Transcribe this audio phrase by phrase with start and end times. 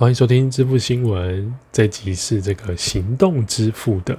[0.00, 4.16] 欢迎收听支付新闻，这集是这个行动支付的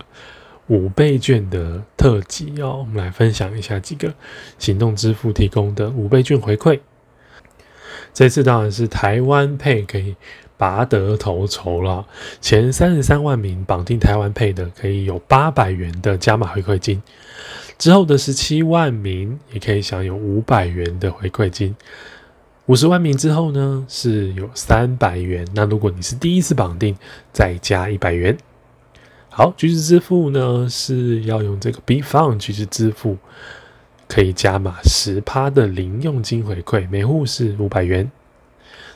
[0.68, 2.78] 五倍券的特辑哦。
[2.82, 4.14] 我们来分享一下几个
[4.59, 6.80] 行动支付提供的五倍券回馈。
[8.14, 10.16] 这次当然是台湾配可以
[10.55, 12.05] 拔得头筹了，
[12.39, 17.02] 前三十三万名绑定台湾配的可以有八百元的加码回馈金，
[17.79, 21.75] 之后的十七万名也可以享有五百元的回馈金。
[22.68, 25.46] 五十万名之后呢，是有三百元。
[25.54, 26.95] 那如果你是第一次绑定，
[27.34, 28.38] 再加一百元。
[29.30, 33.17] 好，橘子支付呢是要用这个 BeFound 橘子支付，
[34.08, 38.12] 可以加码十趴的零用金回馈，每户是五百元。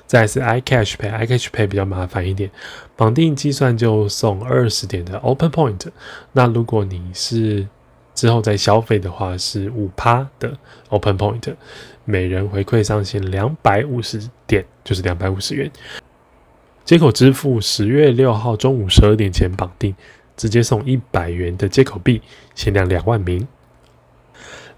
[0.05, 2.51] 再是 iCash Pay，iCash Pay 比较麻烦一点，
[2.95, 5.87] 绑定计算就送二十点的 Open Point。
[6.33, 7.67] 那如果你是
[8.15, 10.57] 之后再消费的话，是五趴的
[10.89, 11.53] Open Point。
[12.05, 15.69] 每人回馈上限两百五十点，就是两百五十元。
[16.83, 19.95] 接口支付十月六号中午十二点前绑定，
[20.37, 22.21] 直接送一百元的接口币，
[22.53, 23.47] 限量两万名。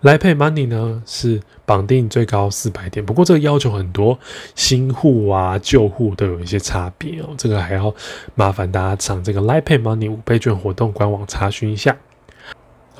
[0.02, 4.18] 来 Pay Money 呢是绑定最高四百点，不过这个要求很多，
[4.56, 7.94] 新户啊旧户都有一些差别哦，这个还要
[8.36, 11.98] 麻烦大家上这个来 Pay Money 五倍券活动官网查询一下。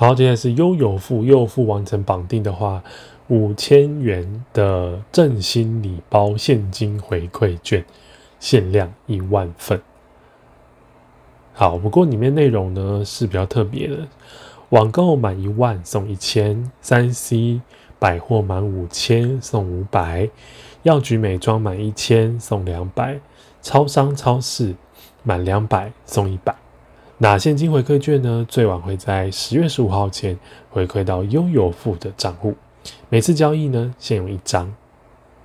[0.00, 2.84] 好，接下来是优友付，悠游付完成绑定的话。
[3.26, 7.84] 五千元的振兴礼包现金回馈券，
[8.38, 9.82] 限量一万份。
[11.52, 14.06] 好，不过里面内容呢是比较特别的，
[14.68, 17.60] 网购满一万送一千，三 C
[17.98, 20.30] 百货满五千送五百，
[20.84, 23.18] 药局美妆满一千送两百，
[23.60, 24.76] 超商超市
[25.24, 26.54] 满两百送一百。
[27.20, 30.38] 那现金回馈券呢，最晚会在十月十五号前
[30.70, 32.54] 回馈到悠游付的账户。
[33.08, 34.72] 每次交易呢，先用一张，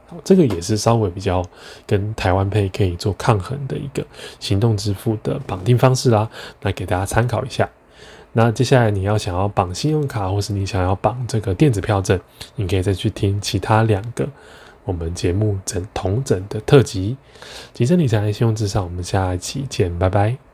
[0.07, 1.43] 好，这个也是稍微比较
[1.87, 4.05] 跟台湾配可以做抗衡的一个
[4.39, 6.29] 行动支付的绑定方式啦。
[6.61, 7.69] 那给大家参考一下。
[8.33, 12.19] 那接下来你要想要绑信用卡，或是你想要绑这个电子票证，
[12.55, 14.29] 你可以再去听其他两个
[14.85, 17.17] 我们节目整同整的特辑。
[17.73, 20.52] 提升理财，信用至上，我们下一期见，拜拜。